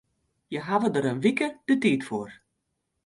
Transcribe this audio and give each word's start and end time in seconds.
Hja 0.49 0.61
hawwe 0.67 0.89
dêr 0.93 1.09
in 1.11 1.21
wike 1.23 1.47
de 1.67 1.75
tiid 1.81 2.01
foar. 2.07 2.31